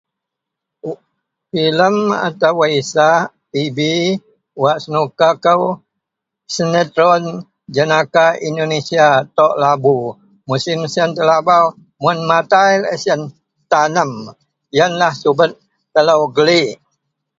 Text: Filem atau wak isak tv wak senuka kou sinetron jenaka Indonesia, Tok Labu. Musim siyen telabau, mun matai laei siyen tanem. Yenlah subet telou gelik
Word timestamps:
Filem 1.51 1.95
atau 2.27 2.53
wak 2.59 2.71
isak 2.81 3.19
tv 3.53 3.77
wak 4.61 4.77
senuka 4.83 5.29
kou 5.45 5.61
sinetron 6.53 7.23
jenaka 7.75 8.25
Indonesia, 8.49 9.07
Tok 9.37 9.53
Labu. 9.63 9.97
Musim 10.49 10.79
siyen 10.93 11.11
telabau, 11.17 11.65
mun 12.01 12.17
matai 12.29 12.73
laei 12.83 13.01
siyen 13.03 13.21
tanem. 13.71 14.11
Yenlah 14.77 15.13
subet 15.21 15.51
telou 15.93 16.21
gelik 16.35 16.69